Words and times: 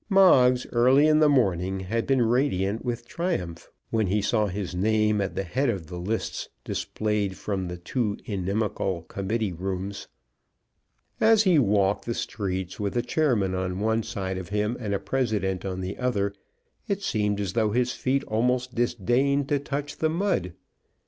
Moggs, 0.09 0.65
early 0.71 1.05
in 1.07 1.19
the 1.19 1.29
morning, 1.29 1.81
had 1.81 2.07
been 2.07 2.23
radiant 2.23 2.83
with 2.83 3.07
triumph, 3.07 3.69
when 3.91 4.07
he 4.07 4.19
saw 4.19 4.47
his 4.47 4.73
name 4.73 5.21
at 5.21 5.35
the 5.35 5.43
head 5.43 5.69
of 5.69 5.85
the 5.85 5.99
lists 5.99 6.49
displayed 6.65 7.37
from 7.37 7.67
the 7.67 7.77
two 7.77 8.17
inimical 8.25 9.03
committee 9.03 9.53
rooms. 9.53 10.07
As 11.19 11.43
he 11.43 11.59
walked 11.59 12.05
the 12.05 12.15
streets, 12.15 12.79
with 12.79 12.97
a 12.97 13.03
chairman 13.03 13.53
on 13.53 13.79
one 13.79 14.01
side 14.01 14.39
of 14.39 14.49
him 14.49 14.75
and 14.79 14.95
a 14.95 14.99
president 14.99 15.63
on 15.65 15.81
the 15.81 15.99
other, 15.99 16.33
it 16.87 17.03
seemed 17.03 17.39
as 17.39 17.53
though 17.53 17.69
his 17.71 17.91
feet 17.93 18.23
almost 18.23 18.73
disdained 18.73 19.47
to 19.49 19.59
touch 19.59 19.97
the 19.97 20.09
mud. 20.09 20.53